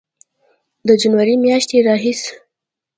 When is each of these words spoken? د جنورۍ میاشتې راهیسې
د 0.87 0.89
جنورۍ 1.01 1.35
میاشتې 1.45 1.77
راهیسې 1.87 2.29